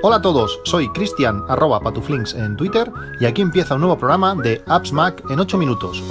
[0.00, 4.34] Hola a todos, soy Cristian arroba patuflinks en Twitter y aquí empieza un nuevo programa
[4.34, 6.02] de Apps Mac en 8 minutos.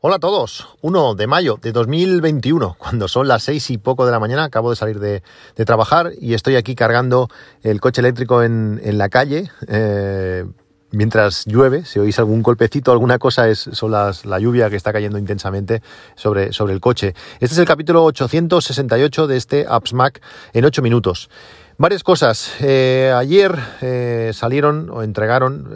[0.00, 4.12] Hola a todos, 1 de mayo de 2021, cuando son las 6 y poco de
[4.12, 5.22] la mañana, acabo de salir de,
[5.64, 7.28] trabajar y estoy aquí cargando
[7.62, 9.50] el coche eléctrico en, la calle.
[9.66, 10.44] Eh,
[10.90, 15.18] mientras llueve, si oís algún golpecito, alguna cosa, es son la lluvia que está cayendo
[15.18, 15.82] intensamente
[16.14, 17.14] sobre, sobre el coche.
[17.40, 20.20] Este es el capítulo 868 de este Apps Mac
[20.52, 21.30] en 8 minutos.
[21.78, 22.52] Varias cosas.
[22.60, 25.68] Eh, ayer eh, salieron o entregaron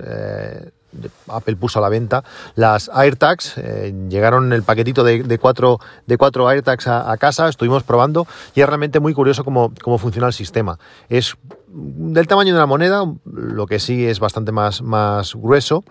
[1.28, 3.58] Apple puso a la venta las AirTags.
[3.58, 8.66] Eh, llegaron el paquetito de, cuatro, de cuatro AirTags a, casa, estuvimos probando y es
[8.66, 10.78] realmente muy curioso cómo, cómo funciona el sistema.
[11.08, 11.36] Es
[11.68, 15.84] del tamaño de una moneda, lo que sí es bastante más, más grueso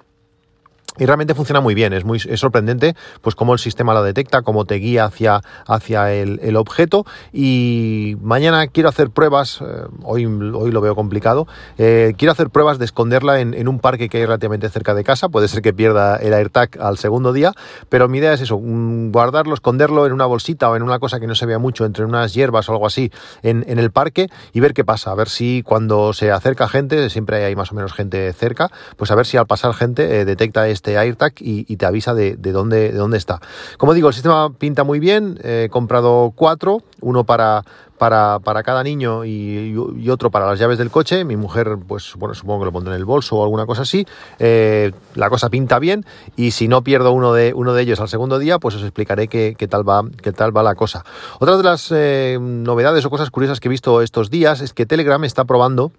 [0.98, 4.66] y realmente funciona muy bien, es muy sorprendente pues cómo el sistema lo detecta, cómo
[4.66, 7.06] te guía hacia, hacia el, objeto.
[7.32, 9.66] Y mañana quiero hacer pruebas, eh,
[10.04, 14.18] hoy, hoy lo veo complicado, eh, quiero hacer pruebas de esconderla en, un parque que
[14.18, 17.54] hay relativamente cerca de casa, puede ser que pierda el AirTag al segundo día,
[17.88, 21.28] pero mi idea es eso, guardarlo, esconderlo en una bolsita o en una cosa que
[21.28, 23.12] no se vea mucho, entre unas hierbas o algo así
[23.44, 27.46] en, el parque y ver qué pasa, a ver si cuando se acerca gente, siempre
[27.46, 30.68] hay más o menos gente cerca, pues a ver si al pasar gente eh, detecta
[30.68, 33.40] este AirTag y, te avisa de, dónde, de dónde está.
[33.78, 37.64] Como digo, el sistema pinta muy bien, he comprado cuatro, uno para,
[37.98, 39.76] cada niño y,
[40.10, 41.24] otro para las llaves del coche.
[41.24, 44.06] Mi mujer, pues bueno, supongo que lo pondré en el bolso o alguna cosa así.
[44.40, 48.10] Eh, la cosa pinta bien y si no pierdo uno de, uno de ellos al
[48.10, 51.06] segundo día, pues os explicaré qué, tal, va, qué tal va la cosa.
[51.40, 54.86] Otra de las eh, novedades o cosas curiosas que he visto estos días es que
[54.86, 55.92] Telegram está probando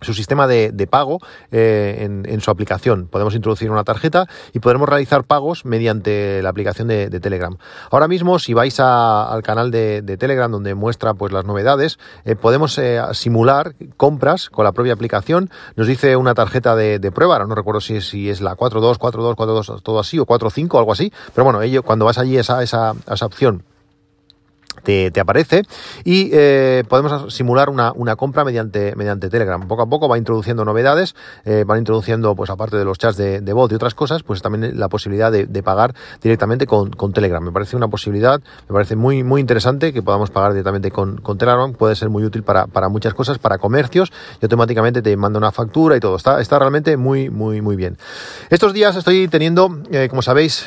[0.00, 3.06] su sistema de, pago eh, en, su aplicación.
[3.06, 7.56] Podemos introducir una tarjeta y podremos realizar pagos mediante la aplicación de, Telegram.
[7.90, 12.78] Ahora mismo, si vais al canal de, Telegram donde muestra pues, las novedades, eh, podemos
[12.78, 15.50] eh, simular compras con la propia aplicación.
[15.76, 19.36] Nos dice una tarjeta de, prueba, ahora no recuerdo si, si es la 42, 42,
[19.36, 21.12] 42, todo así, o 45, algo así.
[21.34, 23.64] Pero bueno, ello, cuando vas allí esa, esa, esa opción
[24.82, 25.62] te, aparece
[26.04, 29.66] y eh, podemos simular una, compra mediante, mediante Telegram.
[29.66, 33.52] Poco a poco va introduciendo novedades, eh, van introduciendo, pues aparte de los chats de,
[33.52, 37.42] voz y otras cosas, pues también la posibilidad de, pagar directamente con, Telegram.
[37.42, 41.72] Me parece una posibilidad, me parece muy, muy interesante que podamos pagar directamente con, Telegram.
[41.72, 45.96] Puede ser muy útil para, muchas cosas, para comercios y automáticamente te manda una factura
[45.96, 46.16] y todo.
[46.16, 47.96] Está, está realmente muy, muy, muy bien.
[48.50, 50.64] Estos días estoy teniendo, eh, como sabéis,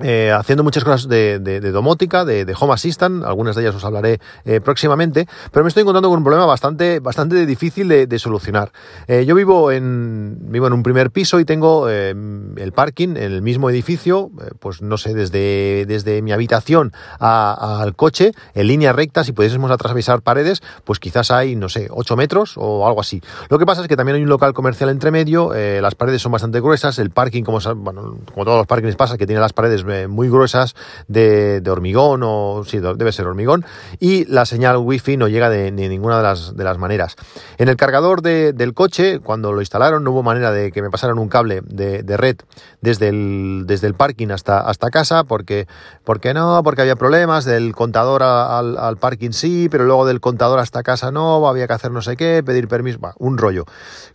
[0.00, 1.38] eh, haciendo muchas cosas de,
[1.70, 6.08] domótica, de, Home Assistant, algunas de ellas os hablaré eh, próximamente, pero me estoy encontrando
[6.08, 8.72] con un problema bastante, bastante difícil de, solucionar.
[9.06, 13.42] Eh, yo vivo en, vivo en un primer piso y tengo el parking en el
[13.42, 19.32] mismo edificio, pues no sé, desde, desde mi habitación al coche, en línea recta, si
[19.32, 23.20] pudiésemos atravesar paredes, pues quizás hay, no sé, 8 metros o algo así.
[23.50, 26.32] Lo que pasa es que también hay un local comercial entre medio, las paredes son
[26.32, 30.08] bastante gruesas, el parking, como, como todos los parkings pasa, que tiene las paredes eh,
[30.08, 30.74] muy gruesas
[31.08, 33.64] de, hormigón o sí, debe ser hormigón
[33.98, 37.16] y la señal wifi no llega de, ninguna de las, de las maneras.
[37.58, 41.18] En el cargador del coche, cuando lo instalaron, no hubo manera de que me pasaran
[41.18, 42.36] un cable de, red
[42.80, 45.66] desde el, desde el parking hasta, hasta casa porque,
[46.04, 50.82] porque no, porque había problemas del contador al, parking sí, pero luego del contador hasta
[50.82, 53.64] casa no, había que hacer no sé qué, pedir permiso, un rollo.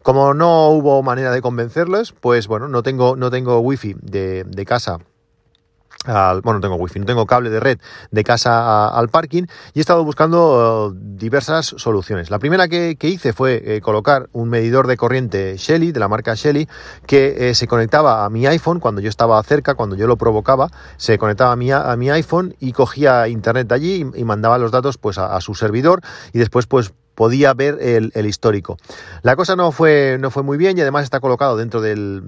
[0.04, 4.66] Como no hubo manera de convencerles, pues bueno, no tengo, no tengo wifi de, de
[4.66, 5.00] casa
[6.08, 7.80] bueno, no tengo wifi, no tengo cable de red
[8.12, 12.30] de casa al parking y he estado buscando eh, diversas soluciones.
[12.30, 16.36] La primera que, hice fue eh, colocar un medidor de corriente Shelly, de la marca
[16.36, 16.68] Shelly,
[17.06, 20.70] que eh, se conectaba a mi iPhone cuando yo estaba cerca, cuando yo lo provocaba,
[20.98, 24.72] se conectaba a mi, a mi iPhone y cogía internet de allí y, mandaba los
[24.72, 26.02] datos pues a su servidor
[26.34, 28.78] y después pues podía ver el, histórico.
[29.24, 32.22] La cosa no fue, no fue muy bien y además está colocado dentro del,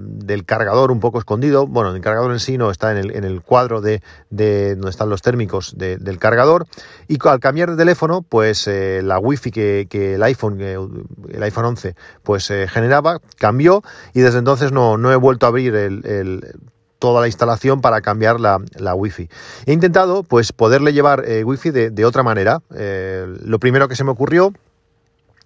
[0.44, 1.68] cargador un poco escondido.
[1.68, 5.08] Bueno, el cargador en sí no está en el, en el cuadro de, donde están
[5.08, 6.66] los térmicos del cargador.
[7.06, 11.66] Y al cambiar de teléfono, pues eh, la wifi que, que el iPhone, el iPhone
[11.66, 11.94] 11,
[12.24, 16.58] pues eh, generaba, cambió y desde entonces no, no he vuelto a abrir el,
[16.98, 19.28] toda la instalación para cambiar la, la wifi.
[19.66, 22.60] He intentado pues poderle llevar eh, wifi de, de otra manera.
[22.70, 24.52] lo primero que se me ocurrió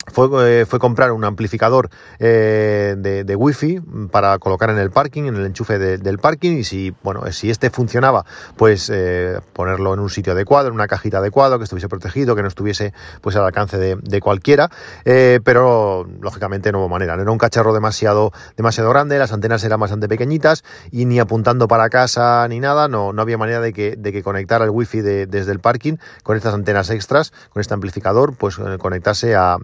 [0.07, 3.81] fue, eh, fue, comprar un amplificador eh, de, wifi
[4.11, 7.71] para colocar en el parking, en el enchufe del parking y si, bueno, si este
[7.71, 8.25] funcionaba,
[8.57, 12.43] pues eh, ponerlo en un sitio adecuado, en una cajita adecuada, que estuviese protegido, que
[12.43, 14.71] no estuviese pues al alcance de, cualquiera,
[15.05, 19.65] eh, pero lógicamente no hubo manera, no era un cacharro demasiado, demasiado grande, las antenas
[19.65, 23.73] eran bastante pequeñitas y ni apuntando para casa ni nada, no, no había manera de
[23.73, 27.75] que, de que conectara el wifi desde el parking con estas antenas extras, con este
[27.75, 29.59] amplificador, pues conectarse a,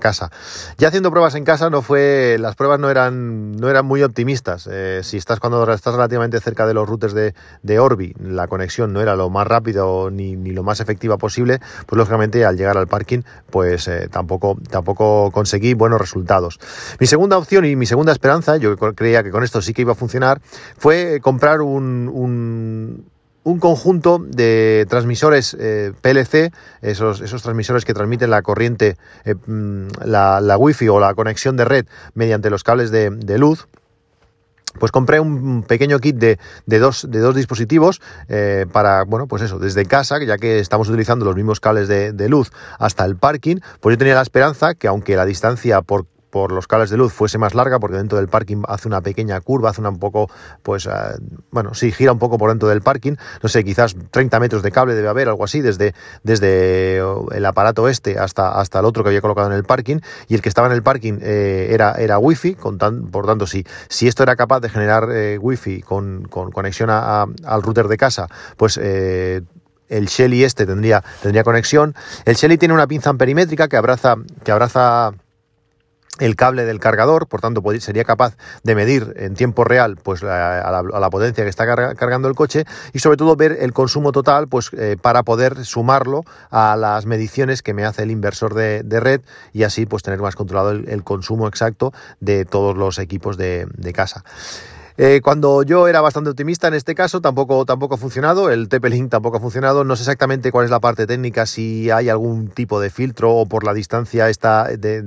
[0.00, 0.30] casa.
[0.78, 4.68] Ya haciendo pruebas en casa no fue, las pruebas no eran, no eran muy optimistas.
[4.70, 8.92] Eh, si estás cuando estás relativamente cerca de los routers de, de Orbi, la conexión
[8.92, 12.76] no era lo más rápido ni, ni, lo más efectiva posible, pues lógicamente al llegar
[12.76, 13.20] al parking,
[13.50, 16.58] pues eh, tampoco, tampoco conseguí buenos resultados.
[17.00, 19.92] Mi segunda opción y mi segunda esperanza, yo creía que con esto sí que iba
[19.92, 20.40] a funcionar,
[20.76, 23.04] fue comprar un, un
[23.48, 26.52] un conjunto de transmisores eh, PLC,
[26.82, 31.56] esos, esos, transmisores que transmiten la corriente, eh, mm, la, la, wifi o la conexión
[31.56, 33.66] de red mediante los cables de, luz.
[34.78, 39.42] Pues compré un pequeño kit de, de, dos, de dos, dispositivos eh, para, bueno, pues
[39.42, 43.56] eso, desde casa, ya que estamos utilizando los mismos cables de luz hasta el parking,
[43.80, 46.06] pues yo tenía la esperanza que aunque la distancia por
[46.38, 49.40] por los cables de luz fuese más larga, porque dentro del parking hace una pequeña
[49.40, 50.30] curva, hace una un poco,
[50.62, 50.90] pues, eh,
[51.50, 54.70] bueno, sí, gira un poco por dentro del parking, no sé, quizás 30 metros de
[54.70, 56.98] cable debe haber, algo así, desde, desde
[57.32, 59.98] el aparato este hasta, hasta el otro que había colocado en el parking,
[60.28, 63.66] y el que estaba en el parking eh, era, era wifi, con por tanto, si,
[63.88, 67.96] si esto era capaz de generar eh, wifi con, con conexión a, al router de
[67.96, 69.42] casa, pues eh,
[69.88, 71.96] el Shelly este tendría, tendría conexión.
[72.24, 74.14] El Shelly tiene una pinza amperimétrica que abraza,
[74.44, 75.14] que abraza
[76.18, 80.82] el cable del cargador, por tanto sería capaz de medir en tiempo real pues, a,
[80.82, 84.70] la, potencia que está cargando el coche y sobre todo ver el consumo total pues,
[84.72, 89.20] eh, para poder sumarlo a las mediciones que me hace el inversor de, red
[89.52, 93.92] y así pues, tener más controlado el, consumo exacto de todos los equipos de, de
[93.92, 94.24] casa.
[95.00, 99.10] Eh, cuando yo era bastante optimista en este caso, tampoco, tampoco ha funcionado, el TP-Link
[99.10, 102.80] tampoco ha funcionado, no sé exactamente cuál es la parte técnica, si hay algún tipo
[102.80, 105.02] de filtro o por la distancia está de,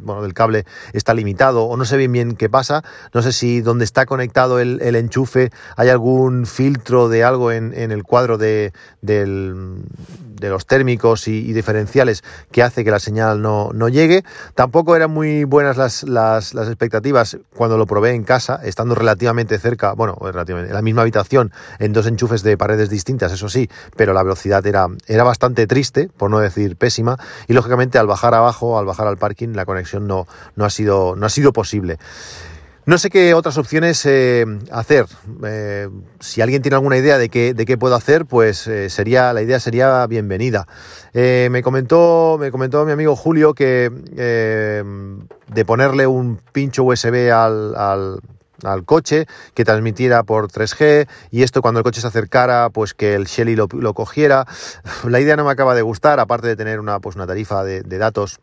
[0.00, 0.64] bueno, del cable
[0.94, 4.60] está limitado o no sé bien bien qué pasa, no sé si donde está conectado
[4.60, 8.72] el, enchufe hay algún filtro de algo en, el cuadro de,
[10.40, 14.24] los térmicos y, diferenciales que hace que la señal no, llegue.
[14.54, 19.92] Tampoco eran muy buenas las, las expectativas cuando lo probé en casa, estando relativamente cerca,
[19.92, 24.12] bueno, relativamente, en la misma habitación, en dos enchufes de paredes distintas, eso sí, pero
[24.12, 28.78] la velocidad era, era bastante triste, por no decir pésima, y lógicamente al bajar abajo,
[28.78, 30.26] al bajar al parking, la conexión no,
[30.56, 31.98] no, ha, sido, no ha sido posible.
[32.86, 35.06] No sé qué otras opciones eh, hacer.
[35.46, 35.88] Eh,
[36.20, 39.40] si alguien tiene alguna idea de qué, de qué puedo hacer, pues eh, sería, la
[39.40, 40.66] idea sería bienvenida.
[41.14, 43.90] me, comentó, me comentó mi amigo Julio que
[45.46, 47.74] de ponerle un pincho USB al,
[48.64, 53.14] al coche, que transmitiera por 3G y esto cuando el coche se acercara, pues que
[53.14, 54.46] el Shelly lo, cogiera.
[55.08, 57.98] La idea no me acaba de gustar, aparte de tener una, pues una tarifa de
[57.98, 58.40] datos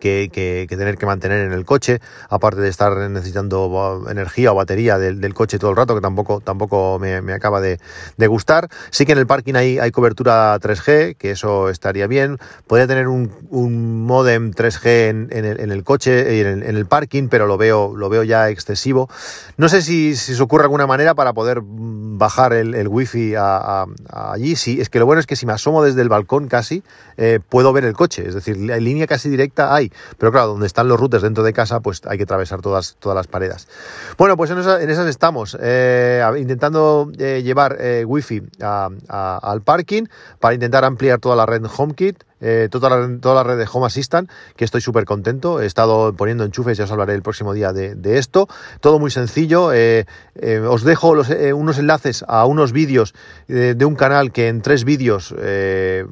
[0.00, 2.00] que, tener que mantener en el coche,
[2.30, 6.98] aparte de estar necesitando energía o batería del, coche todo el rato, que tampoco, tampoco
[6.98, 7.78] me, acaba de,
[8.26, 8.68] gustar.
[8.90, 12.38] Sí que en el parking hay, hay cobertura 3G, que eso estaría bien.
[12.66, 17.46] Podría tener un, un modem 3G en, en, el, coche y en, el, parking, pero
[17.46, 19.10] lo veo, lo veo ya excesivo.
[19.58, 23.84] No sé si, si se ocurre alguna manera para poder bajar el, el wifi a,
[24.10, 24.56] allí.
[24.56, 26.82] Sí, es que lo bueno es que si me asomo desde el balcón casi,
[27.18, 29.73] eh, puedo ver el coche, es decir, la línea casi directa
[30.18, 33.16] pero claro, donde están los routers dentro de casa, pues hay que atravesar todas, todas
[33.16, 33.68] las paredes.
[34.16, 40.04] Bueno, pues en, esas estamos, eh, intentando eh, llevar eh, wifi al parking
[40.40, 44.66] para intentar ampliar toda la red HomeKit eh, toda, la, red de Home Assistant, que
[44.66, 45.62] estoy súper contento.
[45.62, 48.48] He estado poniendo enchufes, ya os hablaré el próximo día de, esto.
[48.80, 49.72] Todo muy sencillo.
[49.72, 50.04] Eh,
[50.36, 53.14] eh, os dejo unos enlaces a unos vídeos
[53.48, 55.34] de un canal que en tres vídeos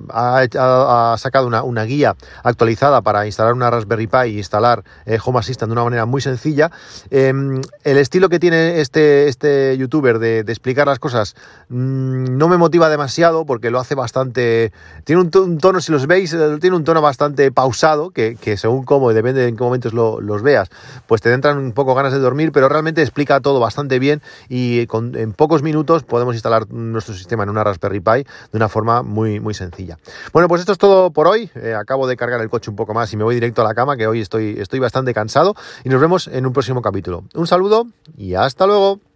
[0.08, 4.84] ha, sacado una, guía actualizada para instalar una Raspberry Pi e instalar
[5.24, 6.70] Home Assistant de una manera muy sencilla.
[7.10, 11.34] Em, el estilo que tiene este, este youtuber de, explicar las cosas
[11.68, 14.72] mm, no me motiva demasiado porque lo hace bastante...
[15.04, 19.10] Tiene un tono, si los veis, eh, tiene un tono bastante pausado, que, según cómo
[19.10, 20.68] y depende de en qué momentos los veas,
[21.06, 24.86] pues te entran un poco ganas de dormir, pero realmente explica todo bastante bien y
[24.90, 29.40] en pocos minutos podemos instalar nuestro sistema en una Raspberry Pi de una forma muy,
[29.40, 29.98] muy sencilla.
[30.32, 31.50] Bueno, pues esto es todo por hoy.
[31.54, 33.74] Eh, acabo de cargar el coche un poco más y me voy directo a la
[33.74, 37.24] cama, que hoy estoy, estoy bastante cansado y nos vemos en un próximo capítulo.
[37.34, 37.86] Un saludo
[38.16, 39.11] y hasta luego.